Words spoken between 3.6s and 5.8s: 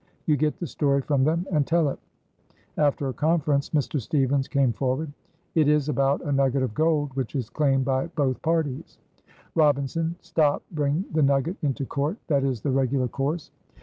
Mr. Stevens came forward. "It